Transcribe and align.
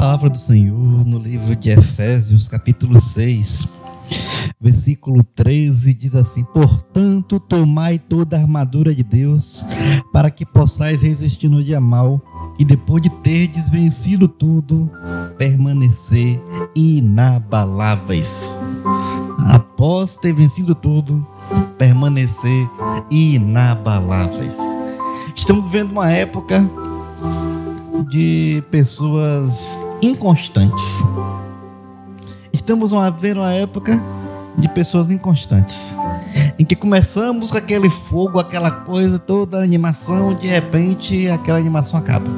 palavra 0.00 0.30
do 0.30 0.38
Senhor 0.38 1.04
no 1.04 1.18
livro 1.18 1.54
de 1.54 1.68
Efésios, 1.68 2.48
capítulo 2.48 2.98
6, 2.98 3.68
versículo 4.58 5.22
13, 5.22 5.92
diz 5.92 6.14
assim: 6.14 6.42
Portanto, 6.42 7.38
tomai 7.38 7.98
toda 7.98 8.34
a 8.34 8.40
armadura 8.40 8.94
de 8.94 9.02
Deus, 9.02 9.62
para 10.10 10.30
que 10.30 10.46
possais 10.46 11.02
resistir 11.02 11.50
no 11.50 11.62
dia 11.62 11.82
mal, 11.82 12.18
e 12.58 12.64
depois 12.64 13.02
de 13.02 13.10
terdes 13.10 13.68
vencido 13.68 14.26
tudo, 14.26 14.90
permanecer 15.36 16.40
inabaláveis. 16.74 18.58
Após 19.50 20.16
ter 20.16 20.32
vencido 20.32 20.74
tudo, 20.74 21.26
permanecer 21.76 22.66
inabaláveis. 23.10 24.56
Estamos 25.36 25.66
vivendo 25.66 25.90
uma 25.90 26.10
época 26.10 26.66
de 28.08 28.62
pessoas 28.70 29.86
inconstantes. 30.02 31.00
Estamos 32.52 32.92
vivendo 33.14 33.38
uma 33.38 33.52
época 33.52 34.00
de 34.56 34.68
pessoas 34.68 35.10
inconstantes. 35.10 35.96
Em 36.58 36.64
que 36.64 36.76
começamos 36.76 37.50
com 37.50 37.58
aquele 37.58 37.88
fogo, 37.88 38.38
aquela 38.38 38.70
coisa, 38.70 39.18
toda 39.18 39.58
a 39.58 39.62
animação, 39.62 40.34
de 40.34 40.46
repente 40.46 41.28
aquela 41.28 41.58
animação 41.58 41.98
acaba. 41.98 42.28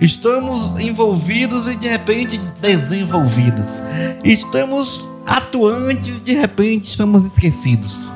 Estamos 0.00 0.82
envolvidos 0.82 1.66
e 1.68 1.76
de 1.76 1.88
repente 1.88 2.38
desenvolvidos. 2.60 3.80
Estamos 4.24 5.08
atuantes 5.26 6.18
e 6.18 6.20
de 6.20 6.34
repente 6.34 6.90
estamos 6.90 7.24
esquecidos. 7.24 8.12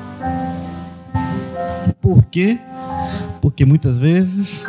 Por 1.99 2.23
quê? 2.25 2.59
Porque 3.41 3.65
muitas 3.65 3.97
vezes 3.97 4.65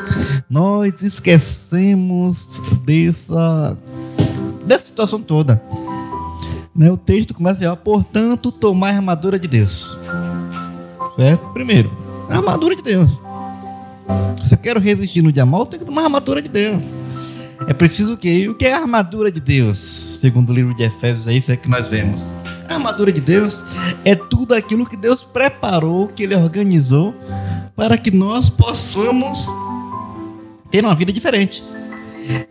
nós 0.49 1.03
esquecemos 1.03 2.61
dessa, 2.85 3.79
dessa 4.65 4.87
situação 4.87 5.23
toda. 5.23 5.63
Né? 6.75 6.91
O 6.91 6.97
texto 6.97 7.35
começa 7.35 7.71
a 7.71 7.77
portanto, 7.77 8.51
tomar 8.51 8.91
a 8.91 8.97
armadura 8.97 9.39
de 9.39 9.47
Deus. 9.47 9.99
Certo? 11.15 11.53
Primeiro, 11.53 11.91
a 12.31 12.37
armadura 12.37 12.75
de 12.75 12.83
Deus. 12.83 13.21
Se 14.43 14.55
eu 14.55 14.59
quero 14.59 14.81
resistir 14.81 15.23
no 15.23 15.31
dia 15.31 15.45
mal, 15.45 15.61
eu 15.61 15.67
tenho 15.67 15.81
que 15.81 15.87
tomar 15.87 16.03
a 16.03 16.05
armadura 16.05 16.41
de 16.41 16.49
Deus. 16.49 16.93
É 17.69 17.73
preciso 17.73 18.15
o 18.15 18.17
quê? 18.17 18.29
E 18.29 18.49
o 18.49 18.55
que 18.55 18.67
é 18.67 18.73
a 18.73 18.79
armadura 18.79 19.31
de 19.31 19.41
Deus? 19.41 19.77
Segundo 19.79 20.51
o 20.51 20.53
livro 20.53 20.75
de 20.75 20.83
Efésios, 20.83 21.29
é 21.29 21.33
isso 21.33 21.57
que 21.57 21.69
nós 21.69 21.89
vemos. 21.89 22.31
A 22.69 22.75
armadura 22.75 23.13
de 23.13 23.21
Deus 23.21 23.65
é 24.05 24.15
tudo 24.15 24.55
aquilo 24.55 24.87
que 24.87 24.97
Deus 24.97 25.23
preparou, 25.23 26.09
que 26.09 26.25
Ele 26.25 26.35
organizou 26.35 27.15
para 27.75 27.97
que 27.97 28.11
nós 28.11 28.51
possamos 28.51 29.47
ter 30.71 30.85
uma 30.85 30.95
vida 30.95 31.13
diferente. 31.13 31.63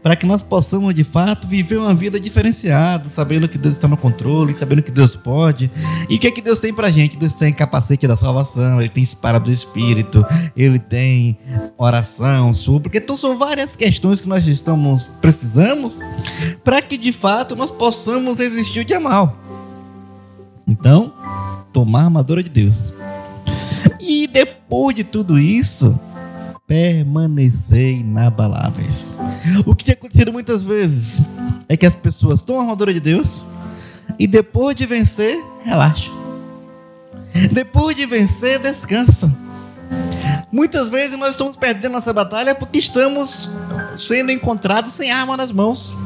Para 0.04 0.18
que 0.18 0.26
nós 0.26 0.44
possamos 0.44 0.94
de 0.94 1.04
fato 1.04 1.48
viver 1.48 1.78
uma 1.78 1.94
vida 1.94 2.20
diferenciada, 2.20 3.08
sabendo 3.08 3.48
que 3.48 3.58
Deus 3.58 3.76
está 3.76 3.88
no 3.88 3.96
controle, 3.96 4.54
sabendo 4.54 4.84
que 4.84 4.92
Deus 4.92 5.16
pode. 5.16 5.72
E 6.10 6.16
o 6.16 6.20
que 6.20 6.28
é 6.28 6.32
que 6.32 6.42
Deus 6.42 6.60
tem 6.60 6.74
para 6.74 6.92
gente? 6.92 7.16
Deus 7.16 7.34
tem 7.34 7.54
capacete 7.54 8.06
da 8.06 8.18
salvação, 8.18 8.82
Ele 8.82 8.90
tem 8.90 9.02
espada 9.02 9.40
do 9.40 9.50
Espírito, 9.50 10.26
Ele 10.58 10.78
tem 10.78 11.38
oração, 11.78 12.54
súplica. 12.54 12.98
Então 12.98 13.16
são 13.16 13.38
várias 13.38 13.76
questões 13.76 14.20
que 14.20 14.28
nós 14.28 14.46
estamos 14.46 15.10
precisamos 15.22 16.00
para 16.64 16.82
que 16.82 16.98
de 16.98 17.14
fato 17.14 17.56
nós 17.56 17.72
possamos 17.72 18.38
resistir 18.40 18.82
o 18.82 18.86
dia 18.86 19.00
mal. 19.00 19.38
Então, 20.68 21.14
tomar 21.72 22.02
a 22.02 22.06
armadura 22.06 22.44
de 22.44 22.50
Deus. 22.50 22.94
E 24.02 24.28
depois 24.28 24.96
de 24.96 25.04
tudo 25.04 25.38
isso, 25.38 25.98
permanecer 26.68 28.00
inabaláveis. 28.00 29.14
O 29.66 29.76
que 29.76 29.86
tem 29.86 29.94
acontecido 29.94 30.32
muitas 30.32 30.64
vezes 30.64 31.22
é 31.70 31.78
que 31.78 31.86
as 31.86 31.94
pessoas 31.94 32.42
tomam 32.42 32.62
a 32.62 32.64
armadura 32.64 32.94
de 32.94 33.00
Deus 33.00 33.46
e 34.18 34.26
depois 34.26 34.76
de 34.76 34.86
vencer, 34.86 35.40
relaxam. 35.64 36.14
Depois 37.52 37.96
de 37.96 38.06
vencer, 38.06 38.60
descansam. 38.60 39.36
Muitas 40.52 40.90
vezes 40.90 41.18
nós 41.18 41.32
estamos 41.32 41.56
perdendo 41.56 41.94
nossa 41.94 42.12
batalha 42.12 42.54
porque 42.56 42.80
estamos 42.80 43.50
sendo 43.98 44.32
encontrados 44.32 44.94
sem 44.94 45.12
arma 45.12 45.38
nas 45.38 45.52
mãos. 45.52 45.98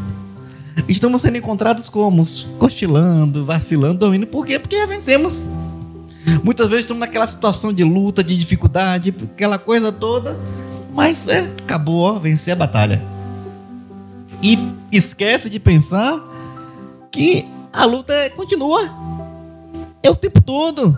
Estamos 0.88 1.22
sendo 1.22 1.38
encontrados 1.38 1.90
como? 1.90 2.24
Cochilando, 2.60 3.46
vacilando, 3.46 4.00
dormindo. 4.00 4.28
Por 4.28 4.46
quê? 4.46 4.60
Porque 4.60 4.78
já 4.78 4.86
vencemos. 4.86 5.48
Muitas 6.44 6.68
vezes 6.68 6.86
estamos 6.86 7.00
naquela 7.00 7.28
situação 7.28 7.74
de 7.74 7.84
luta, 7.84 8.24
de 8.24 8.38
dificuldade, 8.38 9.14
aquela 9.34 9.58
coisa 9.58 9.92
toda, 9.92 10.38
mas 10.94 11.28
é, 11.28 11.52
acabou, 11.64 12.02
ó, 12.02 12.20
vencer 12.20 12.54
a 12.54 12.56
batalha. 12.56 13.02
E 14.42 14.58
esquece 14.92 15.50
de 15.50 15.60
pensar 15.60 16.22
que 17.12 17.46
a 17.72 17.86
luta 17.86 18.14
é, 18.14 18.30
continua. 18.30 18.90
É 20.02 20.10
o 20.10 20.16
tempo 20.16 20.42
todo. 20.42 20.98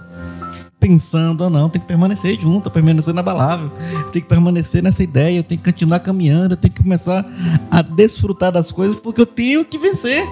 Pensando, 0.79 1.43
ah, 1.43 1.49
não, 1.49 1.69
tem 1.69 1.81
que 1.81 1.87
permanecer 1.87 2.39
junto, 2.39 2.69
permanecer 2.69 3.11
inabalável, 3.11 3.71
tem 4.11 4.21
que 4.21 4.27
permanecer 4.27 4.83
nessa 4.83 5.01
ideia, 5.01 5.39
eu 5.39 5.43
tenho 5.43 5.59
que 5.59 5.71
continuar 5.71 5.99
caminhando, 5.99 6.53
eu 6.53 6.57
tenho 6.57 6.73
que 6.73 6.83
começar 6.83 7.25
a 7.71 7.81
desfrutar 7.81 8.51
das 8.51 8.71
coisas, 8.71 8.95
porque 8.99 9.19
eu 9.19 9.25
tenho 9.25 9.65
que 9.65 9.77
vencer. 9.77 10.23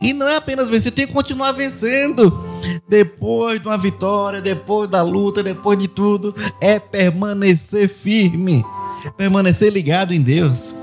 E 0.00 0.12
não 0.12 0.26
é 0.26 0.36
apenas 0.36 0.70
vencer, 0.70 0.92
tem 0.92 1.06
que 1.06 1.12
continuar 1.12 1.52
vencendo. 1.52 2.32
Depois 2.92 3.58
de 3.58 3.66
uma 3.66 3.78
vitória, 3.78 4.42
depois 4.42 4.86
da 4.86 5.00
luta, 5.00 5.42
depois 5.42 5.78
de 5.78 5.88
tudo, 5.88 6.34
é 6.60 6.78
permanecer 6.78 7.88
firme, 7.88 8.62
permanecer 9.16 9.72
ligado 9.72 10.12
em 10.12 10.20
Deus, 10.20 10.74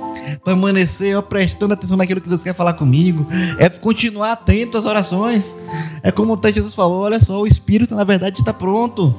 permanecer 0.44 1.16
ó, 1.16 1.22
prestando 1.22 1.76
atenção 1.76 1.96
naquilo 1.96 2.20
que 2.20 2.28
Deus 2.28 2.42
quer 2.42 2.56
falar 2.56 2.74
comigo, 2.74 3.28
é 3.60 3.70
continuar 3.70 4.32
atento 4.32 4.76
às 4.76 4.86
orações. 4.86 5.56
É 6.02 6.12
como 6.12 6.34
o 6.34 6.52
Jesus 6.52 6.74
falou: 6.74 7.02
olha 7.02 7.20
só, 7.20 7.40
o 7.40 7.46
Espírito 7.46 7.94
na 7.94 8.04
verdade 8.04 8.40
está 8.40 8.52
pronto. 8.52 9.16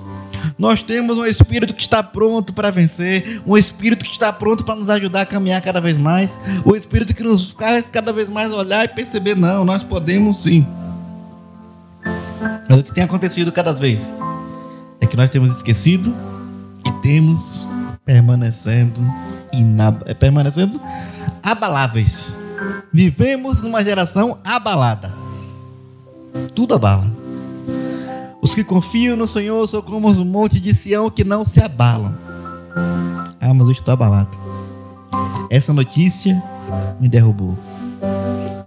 Nós 0.58 0.82
temos 0.82 1.16
um 1.16 1.24
espírito 1.24 1.72
que 1.72 1.82
está 1.82 2.02
pronto 2.02 2.52
para 2.52 2.72
vencer, 2.72 3.40
um 3.46 3.56
espírito 3.56 4.04
que 4.04 4.10
está 4.10 4.32
pronto 4.32 4.64
para 4.64 4.74
nos 4.74 4.90
ajudar 4.90 5.20
a 5.20 5.26
caminhar 5.26 5.60
cada 5.60 5.80
vez 5.80 5.96
mais, 5.96 6.40
um 6.66 6.74
espírito 6.74 7.14
que 7.14 7.22
nos 7.22 7.52
faz 7.52 7.84
cada 7.92 8.12
vez 8.12 8.28
mais 8.28 8.52
olhar 8.52 8.84
e 8.84 8.88
perceber: 8.88 9.36
não, 9.36 9.64
nós 9.64 9.84
podemos 9.84 10.42
sim. 10.42 10.66
Mas 12.70 12.78
o 12.78 12.84
que 12.84 12.94
tem 12.94 13.02
acontecido 13.02 13.50
cada 13.50 13.72
vez 13.72 14.14
é 15.00 15.06
que 15.06 15.16
nós 15.16 15.28
temos 15.28 15.50
esquecido 15.50 16.14
e 16.86 16.92
temos 17.02 17.66
permanecendo 18.04 19.00
inab 19.52 20.04
é, 20.06 20.14
permanecendo 20.14 20.80
abaláveis. 21.42 22.36
Vivemos 22.92 23.64
numa 23.64 23.82
geração 23.82 24.38
abalada. 24.44 25.12
Tudo 26.54 26.76
abala. 26.76 27.10
Os 28.40 28.54
que 28.54 28.62
confiam 28.62 29.16
no 29.16 29.26
Senhor 29.26 29.66
são 29.66 29.82
como 29.82 30.06
os 30.06 30.18
montes 30.18 30.62
de 30.62 30.72
Sião 30.72 31.10
que 31.10 31.24
não 31.24 31.44
se 31.44 31.60
abalam. 31.60 32.16
Ah, 33.40 33.52
mas 33.52 33.66
eu 33.66 33.72
estou 33.72 33.92
abalado. 33.92 34.38
Essa 35.50 35.72
notícia 35.72 36.40
me 37.00 37.08
derrubou. 37.08 37.58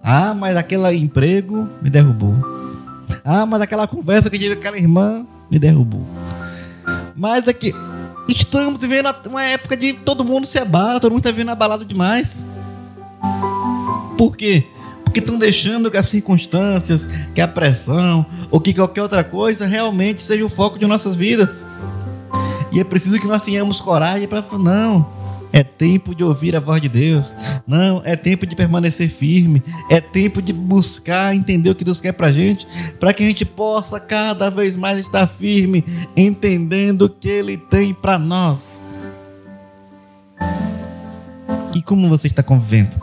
Ah, 0.04 0.34
mas 0.34 0.58
aquele 0.58 0.94
emprego 0.94 1.70
me 1.82 1.90
derrubou. 1.90 2.63
Ah, 3.24 3.46
mas 3.46 3.62
aquela 3.62 3.88
conversa 3.88 4.30
que 4.30 4.36
eu 4.36 4.40
tive 4.40 4.56
com 4.56 4.62
aquela 4.62 4.78
irmã 4.78 5.26
me 5.50 5.58
derrubou. 5.58 6.06
Mas 7.16 7.48
é 7.48 7.54
que 7.54 7.74
estamos 8.28 8.80
vivendo 8.80 9.14
uma 9.28 9.44
época 9.44 9.78
de 9.78 9.94
todo 9.94 10.26
mundo 10.26 10.46
se 10.46 10.58
abala, 10.58 11.00
todo 11.00 11.12
mundo 11.12 11.20
está 11.20 11.32
vivendo 11.32 11.50
abalado 11.50 11.86
demais. 11.86 12.44
Por 14.18 14.36
quê? 14.36 14.68
Porque 15.04 15.20
estão 15.20 15.38
deixando 15.38 15.90
que 15.90 15.98
as 15.98 16.08
circunstâncias, 16.08 17.08
que 17.34 17.40
a 17.40 17.48
pressão 17.48 18.26
ou 18.52 18.60
que 18.60 18.74
qualquer 18.74 19.04
outra 19.04 19.24
coisa 19.24 19.66
realmente 19.66 20.24
seja 20.24 20.46
o 20.46 20.50
foco 20.50 20.78
de 20.78 20.86
nossas 20.86 21.16
vidas. 21.16 21.66
E 22.72 22.80
é 22.80 22.84
preciso 22.84 23.20
que 23.20 23.28
nós 23.28 23.44
tenhamos 23.44 23.80
coragem 23.80 24.28
para 24.28 24.42
falar, 24.42 24.64
não, 24.64 25.13
é 25.54 25.64
tempo 25.64 26.16
de 26.16 26.24
ouvir 26.24 26.56
a 26.56 26.60
voz 26.60 26.82
de 26.82 26.90
Deus. 26.90 27.36
Não, 27.68 28.02
é 28.04 28.16
tempo 28.16 28.48
de 28.48 28.56
permanecer 28.56 29.08
firme. 29.08 29.62
É 29.88 30.02
tempo 30.02 30.42
de 30.42 30.52
buscar 30.52 31.36
entender 31.36 31.70
o 31.70 31.76
que 31.76 31.84
Deus 31.84 32.02
quer 32.02 32.12
para 32.12 32.28
a 32.28 32.34
gente, 32.34 32.68
para 33.00 33.14
que 33.14 33.22
a 33.22 33.28
gente 33.28 33.46
possa 33.46 34.00
cada 34.00 34.50
vez 34.50 34.76
mais 34.76 34.98
estar 34.98 35.28
firme, 35.28 35.86
entendendo 36.18 37.04
o 37.04 37.10
que 37.10 37.30
Ele 37.30 37.56
tem 37.56 37.94
para 37.94 38.18
nós. 38.18 38.82
E 41.76 41.84
como 41.84 42.10
você 42.10 42.26
está 42.26 42.42
convivendo? 42.42 43.00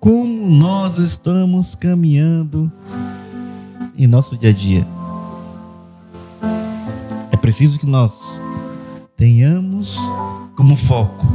Como 0.00 0.48
nós 0.48 0.96
estamos 0.96 1.74
caminhando 1.74 2.72
em 3.98 4.06
nosso 4.06 4.38
dia 4.38 4.48
a 4.48 4.52
dia? 4.52 4.86
É 7.30 7.36
preciso 7.36 7.78
que 7.78 7.86
nós 7.86 8.40
tenhamos 9.14 9.98
como 10.54 10.76
foco 10.76 11.26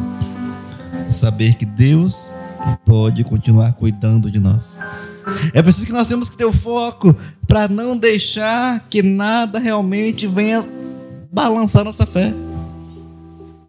saber 1.08 1.56
que 1.56 1.66
Deus 1.66 2.32
pode 2.86 3.24
continuar 3.24 3.74
cuidando 3.74 4.30
de 4.30 4.40
nós. 4.40 4.80
É 5.54 5.62
preciso 5.62 5.86
que 5.86 5.92
nós 5.92 6.08
temos 6.08 6.30
que 6.30 6.38
ter 6.38 6.46
o 6.46 6.52
foco 6.52 7.16
para 7.48 7.68
não 7.68 7.98
deixar 7.98 8.86
que 8.90 9.02
nada 9.02 9.60
realmente 9.60 10.28
venha 10.28 10.66
balançar 11.32 11.84
nossa 11.84 12.06
fé. 12.06 12.34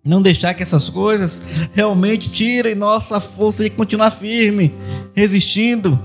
Não 0.05 0.23
deixar 0.23 0.55
que 0.55 0.63
essas 0.63 0.89
coisas 0.89 1.43
realmente 1.73 2.31
tirem 2.31 2.75
nossa 2.75 3.21
força 3.21 3.63
de 3.63 3.71
continuar 3.71 4.11
firme, 4.11 4.75
resistindo. 5.15 5.99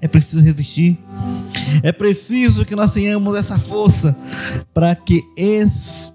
É 0.00 0.08
preciso 0.08 0.42
resistir. 0.42 0.98
É 1.82 1.92
preciso 1.92 2.64
que 2.64 2.76
nós 2.76 2.92
tenhamos 2.92 3.38
essa 3.38 3.58
força 3.58 4.16
para 4.72 4.94
que 4.94 5.24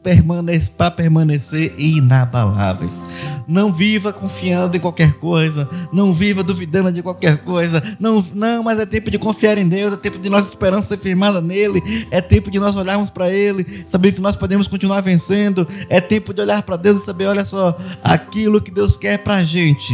permaneça, 0.04 0.72
para 0.72 0.92
permanecer 0.92 1.74
inabaláveis. 1.78 3.06
Não 3.48 3.72
viva 3.72 4.14
confiando 4.14 4.78
em 4.78 4.80
qualquer 4.80 5.14
coisa, 5.14 5.68
não 5.92 6.14
viva 6.14 6.44
duvidando 6.44 6.92
de 6.92 7.02
qualquer 7.02 7.38
coisa. 7.38 7.82
Não, 8.00 8.24
não, 8.34 8.64
mas 8.64 8.80
é 8.80 8.86
tempo 8.86 9.12
de 9.12 9.18
confiar 9.18 9.58
em 9.58 9.68
Deus, 9.68 9.94
é 9.94 9.98
tempo 9.98 10.20
de 10.20 10.30
nossa 10.30 10.50
esperança 10.50 10.90
ser 10.90 10.98
firmada 10.98 11.42
nele, 11.42 11.82
é 12.12 12.22
tempo 12.22 12.50
de 12.50 12.60
nós 12.60 12.76
olharmos 12.76 13.10
para 13.10 13.30
ele, 13.30 13.86
saber 13.88 14.12
que 14.14 14.22
nós 14.22 14.36
podemos 14.36 14.68
continuar 14.68 15.02
vencendo, 15.02 15.68
é 15.90 16.00
tempo 16.00 16.34
de 16.34 16.42
olhar 16.42 16.62
para 16.64 16.78
Deus 16.78 17.02
e 17.02 17.06
saber, 17.06 17.26
olha 17.26 17.46
só, 17.46 17.78
aquilo 18.04 18.62
que 18.62 18.72
Deus 18.72 18.96
quer 18.98 19.18
para 19.18 19.36
a 19.38 19.44
gente 19.44 19.94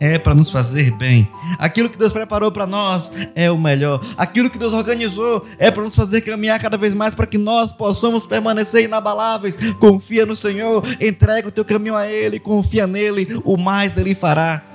é 0.00 0.18
para 0.18 0.34
nos 0.34 0.50
fazer 0.50 0.90
bem. 0.92 1.28
Aquilo 1.58 1.88
que 1.88 1.98
Deus 1.98 2.12
preparou 2.12 2.50
para 2.50 2.66
nós 2.66 3.10
é 3.34 3.50
o 3.50 3.58
melhor. 3.58 4.00
Aquilo 4.16 4.50
que 4.50 4.58
Deus 4.58 4.72
organizou 4.72 5.46
é 5.58 5.70
para 5.70 5.82
nos 5.82 5.94
fazer 5.94 6.20
caminhar 6.20 6.60
cada 6.60 6.76
vez 6.76 6.94
mais 6.94 7.14
para 7.14 7.26
que 7.26 7.38
nós 7.38 7.72
possamos 7.72 8.26
permanecer 8.26 8.84
inabaláveis. 8.84 9.56
Confia 9.74 10.26
no 10.26 10.36
Senhor, 10.36 10.84
entrega 11.00 11.48
o 11.48 11.52
teu 11.52 11.64
caminho 11.64 11.96
a 11.96 12.06
Ele, 12.06 12.38
confia 12.38 12.86
nele, 12.86 13.40
o 13.44 13.56
mais 13.56 13.96
Ele 13.96 14.14
fará. 14.14 14.73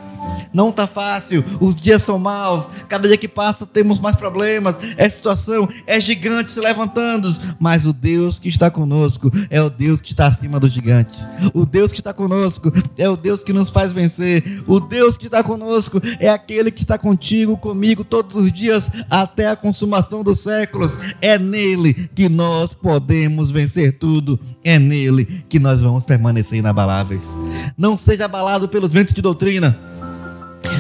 Não 0.53 0.71
tá 0.71 0.87
fácil, 0.87 1.43
os 1.61 1.75
dias 1.75 2.01
são 2.01 2.17
maus, 2.17 2.67
cada 2.87 3.07
dia 3.07 3.17
que 3.17 3.27
passa 3.27 3.65
temos 3.65 3.99
mais 3.99 4.15
problemas, 4.15 4.79
é 4.97 5.09
situação, 5.09 5.67
é 5.85 6.01
gigante 6.01 6.51
se 6.51 6.59
levantando, 6.59 7.29
mas 7.59 7.85
o 7.85 7.93
Deus 7.93 8.39
que 8.39 8.49
está 8.49 8.71
conosco 8.71 9.29
é 9.49 9.61
o 9.61 9.69
Deus 9.69 10.01
que 10.01 10.11
está 10.11 10.27
acima 10.27 10.59
dos 10.59 10.71
gigantes. 10.71 11.25
O 11.53 11.65
Deus 11.65 11.91
que 11.91 11.99
está 11.99 12.13
conosco 12.13 12.71
é 12.97 13.07
o 13.09 13.15
Deus 13.15 13.43
que 13.43 13.53
nos 13.53 13.69
faz 13.69 13.93
vencer. 13.93 14.63
O 14.67 14.79
Deus 14.79 15.17
que 15.17 15.27
está 15.27 15.43
conosco 15.43 16.01
é 16.19 16.29
aquele 16.29 16.71
que 16.71 16.81
está 16.81 16.97
contigo, 16.97 17.57
comigo 17.57 18.03
todos 18.03 18.35
os 18.35 18.51
dias 18.51 18.89
até 19.09 19.49
a 19.49 19.55
consumação 19.55 20.23
dos 20.23 20.39
séculos. 20.39 20.97
É 21.21 21.37
nele 21.37 22.09
que 22.15 22.27
nós 22.27 22.73
podemos 22.73 23.51
vencer 23.51 23.97
tudo. 23.97 24.39
É 24.63 24.79
nele 24.79 25.25
que 25.47 25.59
nós 25.59 25.81
vamos 25.81 26.05
permanecer 26.05 26.59
inabaláveis. 26.59 27.37
Não 27.77 27.97
seja 27.97 28.25
abalado 28.25 28.67
pelos 28.67 28.93
ventos 28.93 29.13
de 29.13 29.21
doutrina 29.21 29.98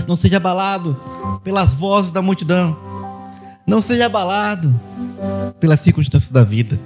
não 0.07 0.15
seja 0.15 0.37
abalado 0.37 0.99
pelas 1.43 1.73
vozes 1.73 2.11
da 2.11 2.21
multidão. 2.21 2.77
Não 3.65 3.81
seja 3.81 4.07
abalado 4.07 4.73
pelas 5.59 5.79
circunstâncias 5.79 6.31
da 6.31 6.43
vida. 6.43 6.79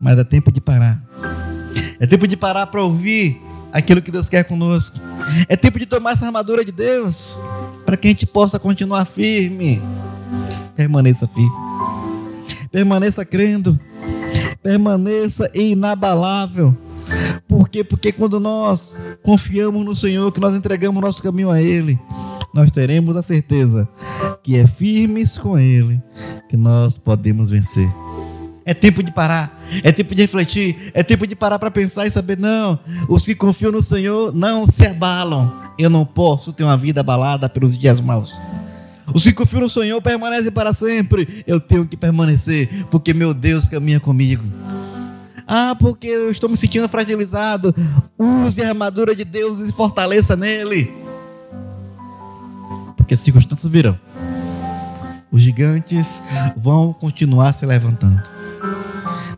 Mas 0.00 0.18
é 0.18 0.24
tempo 0.24 0.50
de 0.50 0.60
parar. 0.60 1.02
É 2.00 2.06
tempo 2.06 2.26
de 2.26 2.36
parar 2.36 2.66
para 2.66 2.82
ouvir 2.82 3.40
aquilo 3.72 4.02
que 4.02 4.10
Deus 4.10 4.28
quer 4.28 4.44
conosco. 4.44 4.98
É 5.48 5.56
tempo 5.56 5.78
de 5.78 5.86
tomar 5.86 6.12
essa 6.12 6.26
armadura 6.26 6.64
de 6.64 6.72
Deus 6.72 7.38
para 7.84 7.96
que 7.96 8.08
a 8.08 8.10
gente 8.10 8.26
possa 8.26 8.58
continuar 8.58 9.04
firme. 9.04 9.80
Permaneça 10.76 11.26
firme. 11.28 11.50
Permaneça 12.70 13.24
crendo. 13.24 13.78
Permaneça 14.62 15.50
inabalável 15.54 16.76
por 17.48 17.68
quê? 17.68 17.82
Porque 17.82 18.12
quando 18.12 18.38
nós 18.38 18.94
confiamos 19.22 19.82
no 19.84 19.96
Senhor, 19.96 20.30
que 20.30 20.38
nós 20.38 20.54
entregamos 20.54 21.02
nosso 21.02 21.22
caminho 21.22 21.50
a 21.50 21.60
Ele, 21.60 21.98
nós 22.54 22.70
teremos 22.70 23.16
a 23.16 23.22
certeza 23.22 23.88
que 24.42 24.56
é 24.56 24.66
firmes 24.66 25.38
com 25.38 25.58
Ele 25.58 26.00
que 26.48 26.56
nós 26.56 26.98
podemos 26.98 27.50
vencer. 27.50 27.88
É 28.66 28.74
tempo 28.74 29.02
de 29.02 29.10
parar, 29.10 29.58
é 29.82 29.90
tempo 29.90 30.14
de 30.14 30.20
refletir, 30.20 30.90
é 30.92 31.02
tempo 31.02 31.26
de 31.26 31.34
parar 31.34 31.58
para 31.58 31.70
pensar 31.70 32.06
e 32.06 32.10
saber: 32.10 32.36
não, 32.36 32.78
os 33.08 33.24
que 33.24 33.34
confiam 33.34 33.72
no 33.72 33.82
Senhor 33.82 34.30
não 34.34 34.66
se 34.66 34.86
abalam. 34.86 35.50
Eu 35.78 35.88
não 35.88 36.04
posso 36.04 36.52
ter 36.52 36.64
uma 36.64 36.76
vida 36.76 37.00
abalada 37.00 37.48
pelos 37.48 37.78
dias 37.78 38.00
maus. 38.00 38.36
Os 39.14 39.22
que 39.22 39.32
confiam 39.32 39.62
no 39.62 39.70
Senhor 39.70 40.02
permanecem 40.02 40.52
para 40.52 40.74
sempre. 40.74 41.42
Eu 41.46 41.58
tenho 41.58 41.86
que 41.86 41.96
permanecer, 41.96 42.86
porque 42.90 43.14
meu 43.14 43.32
Deus 43.32 43.68
caminha 43.68 44.00
comigo. 44.00 44.44
Ah, 45.48 45.74
porque 45.74 46.06
eu 46.06 46.30
estou 46.30 46.50
me 46.50 46.58
sentindo 46.58 46.86
fragilizado. 46.90 47.74
Use 48.18 48.62
a 48.62 48.68
armadura 48.68 49.16
de 49.16 49.24
Deus 49.24 49.58
e 49.58 49.72
fortaleça 49.72 50.36
nele. 50.36 50.92
Porque 52.98 53.14
as 53.14 53.20
circunstâncias 53.20 53.72
virão. 53.72 53.98
Os 55.32 55.40
gigantes 55.40 56.22
vão 56.54 56.92
continuar 56.92 57.54
se 57.54 57.64
levantando. 57.64 58.22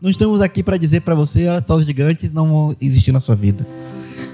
Não 0.01 0.09
estamos 0.09 0.41
aqui 0.41 0.61
para 0.61 0.75
dizer 0.75 1.01
para 1.01 1.15
você, 1.15 1.47
olha 1.47 1.63
só, 1.65 1.75
os 1.75 1.85
gigantes 1.85 2.33
não 2.33 2.47
vão 2.47 2.75
existir 2.81 3.13
na 3.13 3.21
sua 3.21 3.35
vida. 3.35 3.65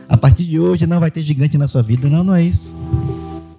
A 0.09 0.18
partir 0.18 0.45
de 0.45 0.59
hoje 0.59 0.88
não 0.88 1.00
vai 1.00 1.12
ter 1.12 1.21
gigante 1.21 1.59
na 1.59 1.68
sua 1.68 1.83
vida. 1.83 2.09
Não, 2.09 2.24
não 2.24 2.33
é 2.33 2.41
isso. 2.41 2.74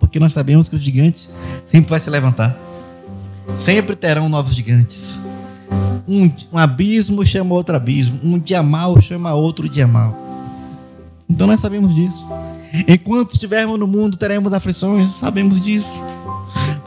Porque 0.00 0.19
nós 0.19 0.32
sabemos 0.32 0.69
que 0.69 0.75
os 0.75 0.82
gigantes 0.82 1.29
sempre 1.67 1.91
vai 1.91 2.00
se 2.00 2.11
levantar. 2.11 2.59
Sempre 3.56 3.94
terão 3.94 4.29
novos 4.29 4.56
gigantes. 4.56 5.20
Um, 6.08 6.31
um 6.52 6.58
abismo 6.58 7.25
chama 7.25 7.55
outro 7.55 7.76
abismo. 7.76 8.19
Um 8.25 8.38
dia 8.38 8.62
mal 8.62 9.00
chama 9.00 9.34
outro 9.34 9.69
dia 9.69 9.87
mal. 9.87 10.16
Então 11.28 11.46
nós 11.46 11.60
sabemos 11.60 11.94
disso. 11.94 12.26
Enquanto 12.87 13.32
estivermos 13.32 13.78
no 13.78 13.87
mundo, 13.87 14.16
teremos 14.16 14.52
aflições, 14.52 15.12
sabemos 15.12 15.60
disso. 15.60 16.02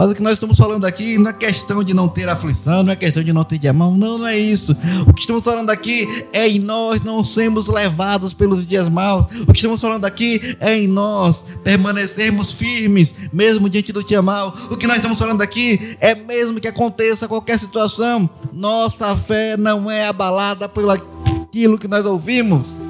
Mas 0.01 0.09
o 0.09 0.15
que 0.15 0.24
nós 0.24 0.33
estamos 0.33 0.57
falando 0.57 0.83
aqui 0.86 1.19
não 1.19 1.30
é 1.30 1.33
questão 1.33 1.83
de 1.83 1.94
não 1.94 2.09
ter 2.09 2.27
aflição, 2.27 2.81
não 2.81 2.92
é 2.92 2.95
questão 2.95 3.24
de 3.24 3.31
não 3.31 3.44
ter 3.44 3.59
diamão, 3.59 3.95
não, 3.95 4.18
não 4.18 4.25
é 4.25 4.36
isso. 4.36 4.75
O 5.07 5.13
que 5.13 5.21
estamos 5.21 5.44
falando 5.44 5.69
aqui 5.69 6.25
é 6.33 6.50
em 6.50 6.57
nós 6.57 7.03
não 7.03 7.24
sermos 7.24 7.68
levados 7.68 8.33
pelos 8.33 8.65
dias 8.65 8.89
maus. 8.89 9.27
O 9.42 9.53
que 9.53 9.59
estamos 9.59 9.80
falando 9.80 10.06
aqui 10.06 10.57
é 10.59 10.75
em 10.75 10.88
nós 10.88 11.45
permanecermos 11.63 12.51
firmes, 12.51 13.13
mesmo 13.31 13.69
diante 13.69 13.94
do 13.94 14.03
dia 14.03 14.24
mal. 14.24 14.57
O 14.71 14.75
que 14.75 14.88
nós 14.88 14.95
estamos 14.95 15.19
falando 15.19 15.44
aqui 15.44 15.95
é 16.01 16.15
mesmo 16.15 16.59
que 16.59 16.68
aconteça 16.68 17.27
qualquer 17.27 17.59
situação, 17.59 18.27
nossa 18.51 19.15
fé 19.15 19.56
não 19.56 19.92
é 19.92 20.07
abalada 20.07 20.68
pelo 20.68 20.89
aquilo 20.89 21.77
que 21.77 21.88
nós 21.88 22.04
ouvimos. 22.07 22.81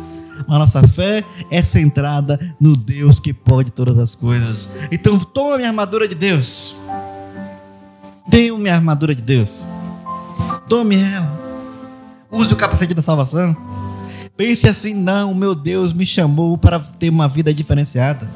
A 0.51 0.59
nossa 0.59 0.85
fé 0.85 1.23
é 1.49 1.63
centrada 1.63 2.37
no 2.59 2.75
Deus 2.75 3.21
que 3.21 3.33
pode 3.33 3.71
todas 3.71 3.97
as 3.97 4.13
coisas. 4.13 4.67
Então, 4.91 5.17
tome 5.17 5.63
a 5.63 5.69
armadura 5.69 6.09
de 6.09 6.13
Deus. 6.13 6.75
Tenho 8.29 8.57
minha 8.57 8.75
armadura 8.75 9.15
de 9.15 9.21
Deus. 9.21 9.65
Tome 10.67 10.99
ela. 10.99 11.39
Use 12.29 12.53
o 12.53 12.57
capacete 12.57 12.93
da 12.93 13.01
salvação. 13.01 13.55
Pense 14.35 14.67
assim: 14.67 14.93
não, 14.93 15.31
o 15.31 15.35
meu 15.35 15.55
Deus 15.55 15.93
me 15.93 16.05
chamou 16.05 16.57
para 16.57 16.79
ter 16.79 17.09
uma 17.09 17.29
vida 17.29 17.53
diferenciada. 17.53 18.29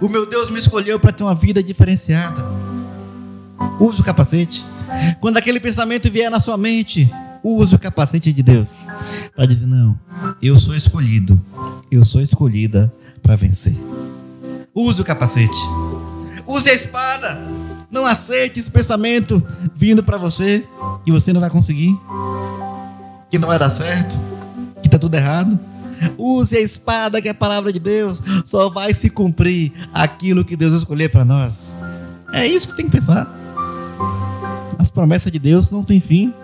O 0.00 0.08
meu 0.08 0.30
Deus 0.30 0.48
me 0.48 0.60
escolheu 0.60 1.00
para 1.00 1.10
ter 1.10 1.24
uma 1.24 1.34
vida 1.34 1.60
diferenciada. 1.60 2.40
Use 3.80 4.00
o 4.00 4.04
capacete. 4.04 4.64
Quando 5.20 5.38
aquele 5.38 5.58
pensamento 5.58 6.08
vier 6.08 6.30
na 6.30 6.38
sua 6.38 6.56
mente, 6.56 7.12
use 7.42 7.74
o 7.74 7.78
capacete 7.80 8.32
de 8.32 8.44
Deus 8.44 8.86
para 9.34 9.46
dizer: 9.46 9.66
não, 9.66 9.98
eu 10.42 10.58
sou 10.58 10.74
escolhido, 10.74 11.40
eu 11.90 12.04
sou 12.04 12.20
escolhida 12.20 12.92
para 13.22 13.36
vencer. 13.36 13.76
Use 14.74 15.00
o 15.00 15.04
capacete. 15.04 15.56
Use 16.46 16.68
a 16.68 16.74
espada. 16.74 17.38
Não 17.90 18.04
aceite 18.04 18.60
esse 18.60 18.70
pensamento 18.70 19.42
vindo 19.74 20.02
para 20.02 20.18
você 20.18 20.66
e 21.06 21.10
você 21.10 21.32
não 21.32 21.40
vai 21.40 21.48
conseguir, 21.48 21.96
que 23.30 23.38
não 23.38 23.48
vai 23.48 23.58
dar 23.58 23.70
certo, 23.70 24.20
que 24.82 24.88
está 24.88 24.98
tudo 24.98 25.14
errado. 25.14 25.58
Use 26.18 26.54
a 26.56 26.60
espada, 26.60 27.22
que 27.22 27.28
é 27.28 27.30
a 27.30 27.34
palavra 27.34 27.72
de 27.72 27.78
Deus. 27.78 28.22
Só 28.44 28.68
vai 28.68 28.92
se 28.92 29.08
cumprir 29.08 29.72
aquilo 29.94 30.44
que 30.44 30.56
Deus 30.56 30.74
escolher 30.74 31.08
para 31.08 31.24
nós. 31.24 31.76
É 32.32 32.46
isso 32.46 32.68
que 32.68 32.76
tem 32.76 32.86
que 32.86 32.92
pensar. 32.92 33.26
As 34.78 34.90
promessas 34.90 35.32
de 35.32 35.38
Deus 35.38 35.70
não 35.70 35.82
têm 35.82 36.00
fim. 36.00 36.34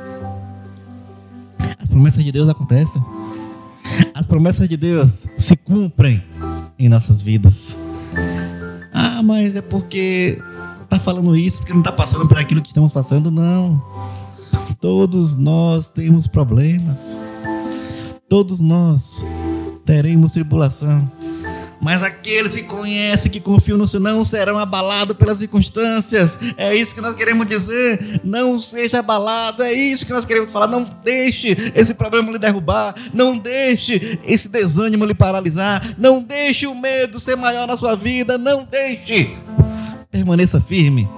As 1.78 1.88
promessas 1.88 2.24
de 2.24 2.32
Deus 2.32 2.48
acontecem. 2.48 3.02
As 4.14 4.26
promessas 4.26 4.68
de 4.68 4.76
Deus 4.76 5.26
se 5.36 5.56
cumprem 5.56 6.22
em 6.78 6.88
nossas 6.88 7.22
vidas. 7.22 7.76
Ah, 8.92 9.22
mas 9.22 9.54
é 9.54 9.62
porque 9.62 10.38
está 10.82 10.98
falando 10.98 11.34
isso 11.36 11.58
porque 11.58 11.72
não 11.72 11.80
está 11.80 11.92
passando 11.92 12.28
por 12.28 12.38
aquilo 12.38 12.60
que 12.60 12.68
estamos 12.68 12.92
passando, 12.92 13.30
não. 13.30 13.82
Todos 14.80 15.36
nós 15.36 15.88
temos 15.88 16.26
problemas. 16.26 17.20
Todos 18.28 18.60
nós 18.60 19.24
teremos 19.84 20.32
tribulação. 20.32 21.10
Mas 21.82 22.00
aqueles 22.00 22.54
que 22.54 22.62
conhecem, 22.62 23.28
que 23.28 23.40
confiam 23.40 23.76
no 23.76 23.88
Senhor, 23.88 24.04
não 24.04 24.24
serão 24.24 24.56
abalados 24.56 25.16
pelas 25.16 25.38
circunstâncias. 25.38 26.38
É 26.56 26.72
isso 26.76 26.94
que 26.94 27.00
nós 27.00 27.12
queremos 27.12 27.44
dizer. 27.44 28.20
Não 28.22 28.60
seja 28.60 29.00
abalado. 29.00 29.64
É 29.64 29.72
isso 29.72 30.06
que 30.06 30.12
nós 30.12 30.24
queremos 30.24 30.52
falar. 30.52 30.68
Não 30.68 30.84
deixe 31.02 31.72
esse 31.74 31.92
problema 31.92 32.30
lhe 32.30 32.38
derrubar. 32.38 32.94
Não 33.12 33.36
deixe 33.36 34.20
esse 34.22 34.48
desânimo 34.48 35.04
lhe 35.04 35.12
paralisar. 35.12 35.96
Não 35.98 36.22
deixe 36.22 36.68
o 36.68 36.74
medo 36.74 37.18
ser 37.18 37.36
maior 37.36 37.66
na 37.66 37.76
sua 37.76 37.96
vida. 37.96 38.38
Não 38.38 38.62
deixe 38.62 39.36
permaneça 40.08 40.60
firme. 40.60 41.08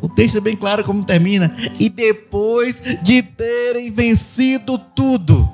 O 0.00 0.08
texto 0.08 0.38
é 0.38 0.40
bem 0.40 0.56
claro 0.56 0.82
como 0.82 1.04
termina. 1.04 1.54
E 1.78 1.90
depois 1.90 2.80
de 3.02 3.22
terem 3.22 3.90
vencido 3.90 4.78
tudo. 4.78 5.46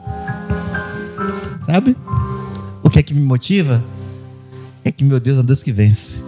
Sabe? 1.66 1.96
O 2.84 2.90
que 2.90 2.98
é 2.98 3.02
que 3.02 3.14
me 3.14 3.22
motiva? 3.22 3.82
É 4.84 4.92
que 4.92 5.02
meu 5.02 5.18
Deus 5.18 5.38
é 5.38 5.40
um 5.40 5.44
Deus 5.44 5.62
que 5.62 5.72
vence. 5.72 6.22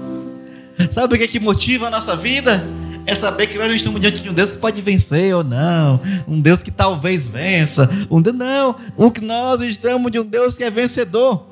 Sabe 0.90 1.14
o 1.14 1.18
que 1.18 1.24
é 1.24 1.28
que 1.28 1.38
motiva 1.38 1.88
a 1.88 1.90
nossa 1.90 2.16
vida? 2.16 2.66
É 3.04 3.14
saber 3.14 3.46
que 3.46 3.58
nós 3.58 3.68
não 3.68 3.76
estamos 3.76 4.00
diante 4.00 4.22
de 4.22 4.30
um 4.30 4.32
Deus 4.32 4.52
que 4.52 4.58
pode 4.58 4.80
vencer 4.80 5.34
ou 5.34 5.44
não, 5.44 6.00
um 6.26 6.40
Deus 6.40 6.62
que 6.62 6.70
talvez 6.70 7.28
vença, 7.28 7.88
um 8.10 8.20
Deus, 8.20 8.34
não, 8.34 8.74
o 8.96 9.10
que 9.10 9.22
nós 9.22 9.60
estamos 9.60 10.10
de 10.10 10.18
um 10.18 10.24
Deus 10.24 10.56
que 10.56 10.64
é 10.64 10.70
vencedor. 10.70 11.46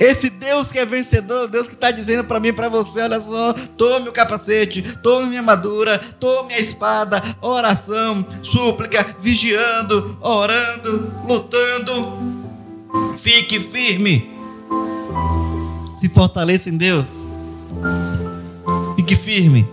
Esse 0.00 0.30
Deus 0.30 0.72
que 0.72 0.78
é 0.80 0.84
vencedor, 0.84 1.48
Deus 1.48 1.68
que 1.68 1.74
está 1.74 1.90
dizendo 1.92 2.24
para 2.24 2.40
mim 2.40 2.52
para 2.52 2.68
você: 2.68 3.00
olha 3.02 3.20
só, 3.20 3.52
tome 3.76 4.08
o 4.08 4.12
capacete, 4.12 4.82
tome 4.98 5.28
minha 5.28 5.40
armadura, 5.40 5.98
tome 6.20 6.54
a 6.54 6.60
espada, 6.60 7.22
oração, 7.40 8.26
súplica, 8.42 9.06
vigiando, 9.20 10.18
orando, 10.20 11.12
lutando. 11.26 12.35
Fique 13.26 13.58
firme. 13.58 14.30
Se 15.96 16.08
fortaleça 16.08 16.68
em 16.68 16.76
Deus. 16.76 17.26
Fique 18.94 19.16
firme. 19.16 19.66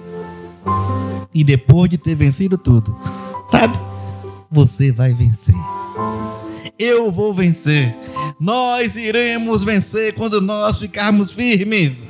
E 1.31 1.43
depois 1.43 1.87
de 1.87 1.99
ter 1.99 2.15
vencido 2.15 2.57
tudo, 2.57 2.99
sabe? 3.51 3.77
Você 4.49 4.91
vai 4.91 5.13
vencer. 5.13 5.53
Eu 6.79 7.11
vou 7.11 7.31
vencer. 7.31 7.95
Nós 8.39 8.95
iremos 8.95 9.63
vencer 9.63 10.15
quando 10.15 10.41
nós 10.41 10.79
ficarmos 10.79 11.31
firmes. 11.31 12.07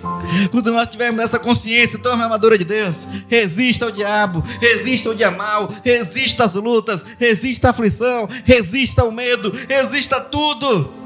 Quando 0.49 0.71
nós 0.71 0.89
tivermos 0.89 1.25
essa 1.25 1.37
consciência, 1.37 1.99
tome 1.99 2.21
a 2.21 2.23
armadura 2.23 2.57
de 2.57 2.63
Deus. 2.63 3.05
Resista 3.27 3.83
ao 3.83 3.91
diabo, 3.91 4.41
resista 4.61 5.09
ao 5.09 5.15
dia 5.15 5.29
mal, 5.29 5.69
resista 5.83 6.45
às 6.45 6.53
lutas, 6.53 7.03
resista 7.19 7.67
à 7.67 7.71
aflição, 7.71 8.29
resista 8.45 9.01
ao 9.01 9.11
medo, 9.11 9.51
resista 9.67 10.15
a 10.15 10.21
tudo. 10.21 11.03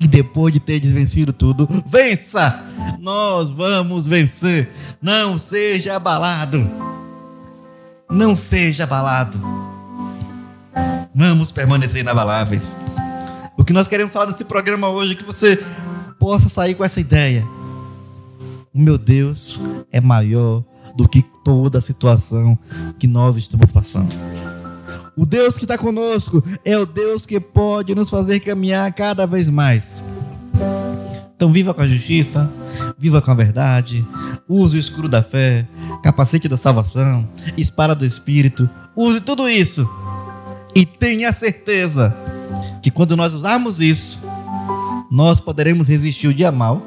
E 0.00 0.08
depois 0.08 0.52
de 0.52 0.58
ter 0.58 0.80
vencido 0.80 1.30
tudo, 1.30 1.68
vença! 1.86 2.64
Nós 2.98 3.50
vamos 3.50 4.06
vencer. 4.06 4.70
Não 5.00 5.38
seja 5.38 5.96
abalado. 5.96 6.68
Não 8.10 8.34
seja 8.34 8.84
abalado. 8.84 9.38
Vamos 11.14 11.52
permanecer 11.52 12.00
inabaláveis. 12.00 12.78
O 13.58 13.64
que 13.64 13.74
nós 13.74 13.86
queremos 13.86 14.12
falar 14.12 14.26
nesse 14.26 14.44
programa 14.44 14.88
hoje 14.88 15.12
é 15.12 15.14
que 15.14 15.24
você 15.24 15.62
possa 16.18 16.48
sair 16.48 16.74
com 16.74 16.84
essa 16.84 16.98
ideia. 16.98 17.46
O 18.72 18.78
meu 18.80 18.96
Deus 18.96 19.60
é 19.92 20.00
maior 20.00 20.64
do 20.96 21.06
que 21.06 21.22
toda 21.44 21.78
a 21.78 21.82
situação 21.82 22.58
que 22.98 23.06
nós 23.06 23.36
estamos 23.36 23.70
passando. 23.70 24.16
O 25.20 25.26
Deus 25.26 25.58
que 25.58 25.66
está 25.66 25.76
conosco 25.76 26.42
é 26.64 26.78
o 26.78 26.86
Deus 26.86 27.26
que 27.26 27.38
pode 27.38 27.94
nos 27.94 28.08
fazer 28.08 28.40
caminhar 28.40 28.90
cada 28.94 29.26
vez 29.26 29.50
mais. 29.50 30.02
Então, 31.36 31.52
viva 31.52 31.74
com 31.74 31.82
a 31.82 31.86
justiça, 31.86 32.50
viva 32.96 33.20
com 33.20 33.30
a 33.30 33.34
verdade, 33.34 34.02
use 34.48 34.78
o 34.78 34.80
escuro 34.80 35.10
da 35.10 35.22
fé, 35.22 35.68
capacete 36.02 36.48
da 36.48 36.56
salvação, 36.56 37.28
espada 37.54 37.94
do 37.94 38.06
Espírito, 38.06 38.68
use 38.96 39.20
tudo 39.20 39.46
isso 39.46 39.86
e 40.74 40.86
tenha 40.86 41.30
certeza 41.34 42.16
que 42.82 42.90
quando 42.90 43.14
nós 43.14 43.34
usarmos 43.34 43.78
isso, 43.78 44.22
nós 45.10 45.38
poderemos 45.38 45.86
resistir 45.86 46.28
o 46.28 46.34
dia 46.34 46.50
mal, 46.50 46.80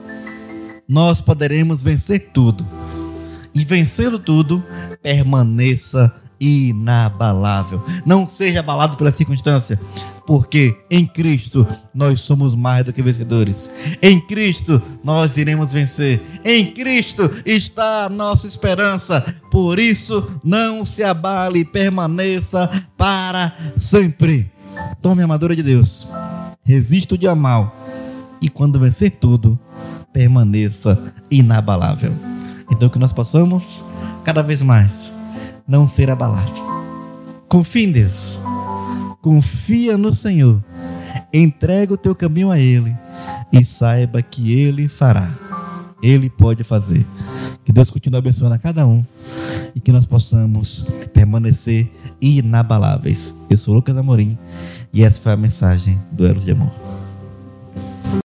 nós 0.90 1.22
poderemos 1.22 1.84
vencer 1.84 2.32
tudo. 2.34 2.66
E 3.54 3.64
vencendo 3.64 4.18
tudo, 4.18 4.64
permaneça 5.04 6.12
inabalável. 6.44 7.82
Não 8.06 8.28
seja 8.28 8.60
abalado 8.60 8.98
pela 8.98 9.14
circunstância, 9.14 9.80
porque 10.28 10.78
em 10.92 11.08
Cristo 11.08 11.66
nós 11.94 12.20
somos 12.20 12.54
mais 12.54 12.84
do 12.84 12.92
que 12.92 13.02
vencedores. 13.02 13.72
Em 14.02 14.20
Cristo 14.20 14.82
nós 15.04 15.38
iremos 15.38 15.72
vencer. 15.72 16.22
Em 16.44 16.66
Cristo 16.74 17.32
está 17.46 18.06
a 18.06 18.10
nossa 18.10 18.46
esperança. 18.46 19.22
Por 19.50 19.80
isso, 19.80 20.30
não 20.44 20.84
se 20.84 21.02
abale, 21.02 21.64
permaneça 21.64 22.70
para 22.98 23.56
sempre. 23.78 24.52
Tome 25.02 25.22
a 25.22 25.24
armadura 25.24 25.56
de 25.56 25.64
Deus. 25.64 26.10
Resista 26.66 27.16
o 27.16 27.18
dia 27.18 27.34
mal. 27.34 27.74
E 28.42 28.50
quando 28.50 28.80
vencer 28.80 29.12
tudo, 29.12 29.58
permaneça 30.12 31.02
inabalável. 31.32 32.14
Então 32.70 32.90
que 32.90 33.00
nós 33.00 33.14
possamos 33.14 33.86
cada 34.26 34.42
vez 34.42 34.62
mais 34.62 35.23
não 35.68 35.88
ser 35.88 36.10
abalado. 36.10 36.62
Confie 37.48 37.86
em 37.86 37.92
Deus. 37.92 38.42
Confia 39.22 39.98
no 39.98 40.12
Senhor. 40.12 40.64
Entrega 41.32 41.94
o 41.94 41.98
teu 41.98 42.16
caminho 42.16 42.52
a 42.52 42.60
Ele 42.60 42.96
e 43.52 43.64
saiba 43.64 44.22
que 44.22 44.52
Ele 44.54 44.88
fará. 44.88 45.34
Ele 46.02 46.30
pode 46.30 46.64
fazer. 46.64 47.06
Que 47.64 47.72
Deus 47.72 47.90
continue 47.90 48.20
abençoando 48.20 48.56
a 48.56 48.60
cada 48.60 48.86
um 48.86 49.06
e 49.74 49.80
que 49.80 49.92
nós 49.92 50.06
possamos 50.06 50.86
permanecer 51.14 51.90
inabaláveis. 52.22 53.36
Eu 53.50 53.58
sou 53.58 53.74
Lucas 53.74 53.96
Amorim 53.96 54.38
e 54.92 55.04
essa 55.04 55.22
foi 55.22 55.32
a 55.32 55.38
mensagem 55.38 56.00
do 56.12 56.26
Elos 56.26 56.46
de 56.46 56.52
Amor. 56.52 56.72